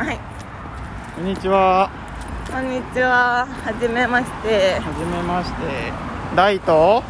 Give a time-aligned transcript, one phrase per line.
[0.00, 0.18] はい。
[1.14, 1.90] こんにちは。
[2.50, 3.44] こんにちは。
[3.44, 4.80] はじめまして。
[4.80, 5.92] はじめまして。
[6.34, 7.02] 大と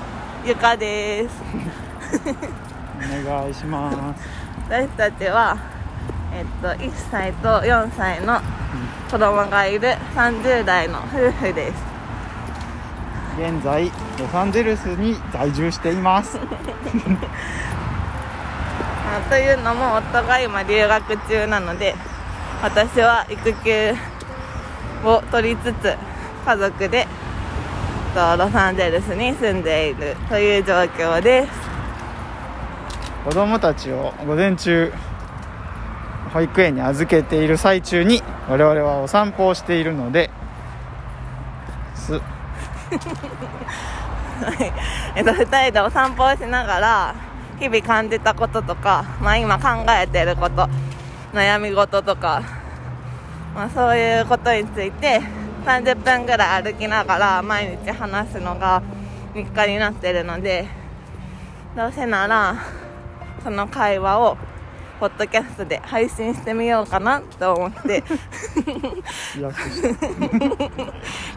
[0.45, 1.41] ゆかです。
[2.99, 4.29] お願いします。
[4.69, 5.57] 私たちは
[6.35, 8.41] えっと1歳と4歳の
[9.09, 11.75] 子供がいる30代の夫婦です。
[13.39, 13.89] 現在
[14.19, 16.41] ロサンゼルスに在住しています。
[19.07, 21.95] あというのも夫が今留学中なので
[22.63, 23.95] 私は育休
[25.05, 25.97] を取りつつ
[26.45, 27.07] 家族で
[28.15, 31.71] とロサンゼルスに住んでいるという状況です。
[33.25, 34.93] 子供たちを午前中
[36.33, 40.31] 保育園に預けている最中に我々はお散歩をしているので
[45.15, 47.15] えっと、2人でお散歩をしながら
[47.59, 50.67] 日々感じたこととか、まあ、今考えていること
[51.33, 52.43] 悩み事とか、
[53.55, 55.21] まあ、そういうことについて
[55.65, 58.83] 30分ぐらい歩きながら毎日話すのが
[59.35, 60.69] 日課になっているので
[61.77, 62.57] どうせなら
[63.45, 64.37] その会話を
[64.99, 68.03] ポッドキャストで配信してみようかなと思って。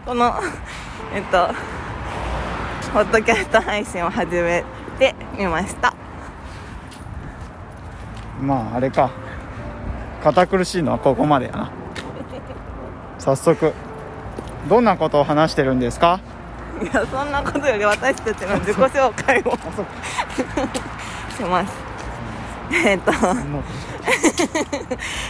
[0.05, 0.33] この
[1.13, 1.47] えっと
[2.91, 4.65] ポッドキャスト配信を始め
[4.99, 5.93] てみました。
[8.41, 9.09] まああれか
[10.23, 11.71] 堅苦しいのはここまでやな。
[13.19, 13.73] 早速。
[14.69, 16.21] どんなことを話してるんですか？
[16.81, 19.51] いやそんなことより私たちの自己紹介を。
[21.35, 21.73] します。
[22.85, 23.11] えっと。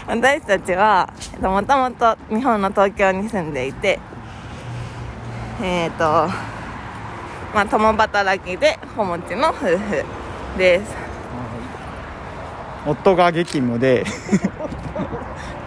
[0.07, 3.99] 私たちはもともと日本の東京に住んでいて
[5.61, 6.03] えっ、と
[7.53, 10.03] まあ共働きで子持ちの夫婦
[10.57, 10.95] です。
[12.85, 14.03] 夫が激務で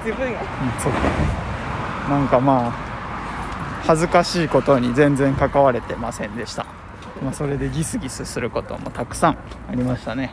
[0.06, 0.98] 自分やうんそっか
[2.08, 2.70] なんかまあ
[3.84, 6.64] 恥ずかしいことに全然関われてませんでした、
[7.20, 10.32] まあ、それでギスギスすることもたくさんありましたね。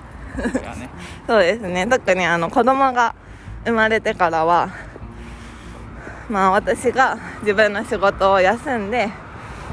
[0.75, 0.89] ね。
[1.27, 1.87] そうですね。
[1.87, 3.15] 特にあの子供が
[3.65, 4.69] 生まれてからは
[6.29, 9.09] まあ私が自分の仕事を休んで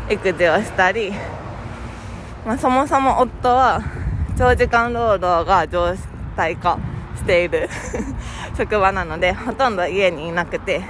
[0.09, 1.13] 育児をしたり、
[2.47, 3.83] まあ、そもそも夫は
[4.37, 5.95] 長時間労働が常
[6.37, 6.79] 態化
[7.17, 7.69] している
[8.61, 10.81] 職場なのでほとんど家にいなくて、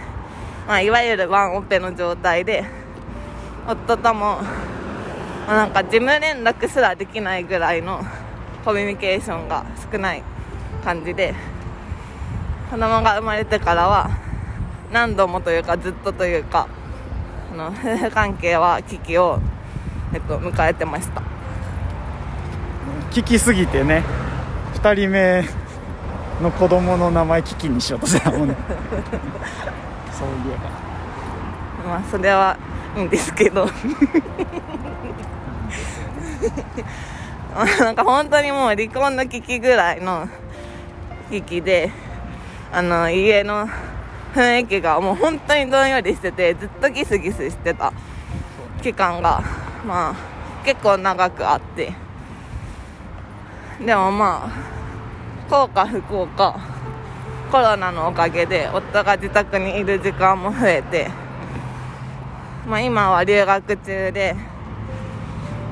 [0.66, 2.64] まあ、いわゆるワンオペの状態で
[3.64, 4.40] 夫とも、
[5.46, 8.00] まあなんか事務連絡すらできないぐらいの
[8.64, 10.22] コミュニケーションが少ない
[10.82, 11.32] 感じで
[12.70, 14.10] 子供が生まれてからは
[14.92, 16.68] 何度もというかずっとというか
[17.52, 19.38] あの夫婦 関係は危機を、
[20.12, 21.22] えっと、迎えてました。
[23.12, 24.02] 聞きすぎてね
[24.74, 25.59] 2人目
[26.40, 28.56] の子供の名前キキにしようとしてたもんね。
[30.12, 30.56] そういえ
[31.84, 31.90] ば。
[31.90, 32.56] まあそれは
[32.96, 33.66] いいんですけど。
[33.66, 33.70] ま
[37.62, 40.28] あなんか本当にもう離婚の危機ぐらいの
[41.30, 41.90] 危機で
[42.72, 43.68] あの家の
[44.34, 47.92] 雰囲気がもう本当にどんよりしててずっとギスギスしてた
[48.82, 49.42] 期間が
[49.86, 50.14] まあ
[50.64, 51.92] 結構長くあって。
[53.84, 54.79] でもまあ
[55.50, 56.60] 幸か不幸か
[57.50, 61.10] コロナのおかげで夫が自宅にいる時間も増えて、
[62.68, 64.36] まあ、今は留学中で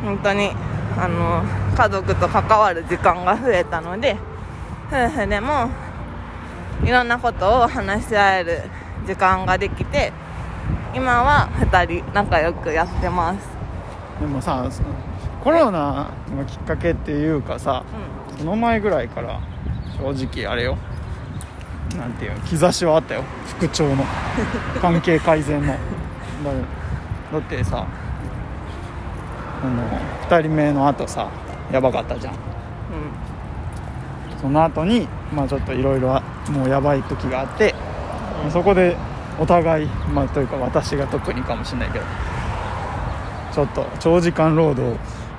[0.02, 0.50] 本当に
[0.96, 1.44] あの
[1.76, 4.16] 家族と関わる時間が増えたので
[4.88, 5.70] 夫婦でも
[6.84, 8.62] いろんなことを話し合える
[9.06, 10.12] 時間ができて
[10.92, 13.46] 今は2人仲良くやってます、
[14.20, 14.68] でもさ
[15.44, 17.84] コロナのきっかけっていうかさ
[18.38, 19.40] その前ぐらいから
[19.98, 20.76] 正直あれよ。
[21.96, 22.40] なんていうの？
[22.46, 23.24] 兆しはあったよ。
[23.46, 24.04] 副長の。
[24.80, 25.66] 関係改善の。
[25.72, 25.74] だ
[27.32, 27.86] だってさ
[29.62, 29.82] あの
[30.28, 31.28] 2人目の後さ
[31.72, 32.34] やばかったじゃん。
[32.34, 32.38] うん。
[34.40, 37.74] その後にまあちょっといろいろもうやばい時があって
[38.50, 38.96] そこで
[39.38, 42.04] お互いまあというか私が特にかもしれないけど
[43.52, 44.96] ちょっと長時間労働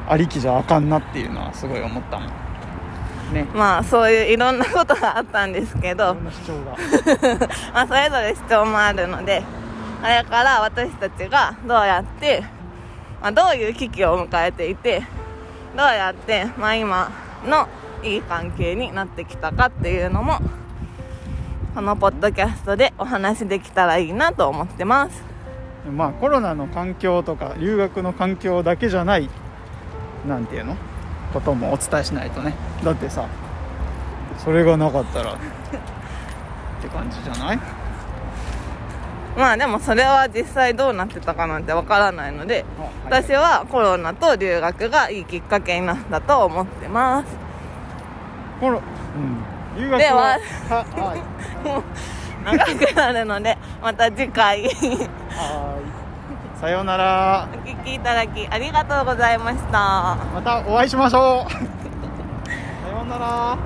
[0.08, 2.30] ありきじゃあかんなっていうのはすごい思ったもん
[3.30, 3.48] ね。
[3.54, 6.16] まあそういういろんなことがあったんですけど。
[7.74, 9.44] まあそれぞれ主張もあるので
[10.02, 12.44] あれから私たちがどうやって、
[13.22, 15.04] まあ、どういう危機を迎えていて
[15.76, 17.12] どうやって、まあ、今
[17.46, 17.68] の
[18.02, 20.40] いい関係になってきたかっていうのも
[21.76, 25.24] このポッドキャストでお話できたらいいなと思ってます。
[25.92, 29.30] まあコロナの環境とか留学の環境だけじゃない
[30.28, 30.76] なんていうの？
[31.34, 32.54] こともお伝えしないとね。
[32.84, 33.26] だってさ
[34.38, 35.34] それがなかったら。
[35.34, 35.36] っ
[36.82, 37.60] て感じじゃない？
[39.38, 42.66] まあでもそれは実際どうなってたかなんてわからないので
[43.06, 47.38] 私はコロナと留学がいいきっかけになったと思ってます。
[48.60, 49.82] このうん。
[49.82, 50.14] 留学では。
[50.14, 50.38] は
[50.70, 51.22] はい。
[52.44, 54.64] 長くなるのでまた次回。
[54.64, 55.99] はい
[56.60, 57.48] さようなら。
[57.54, 60.18] お聞きいただきありがとうございました。
[60.34, 61.52] またお会いしましょう。
[61.56, 61.66] さよ
[63.02, 63.58] うなら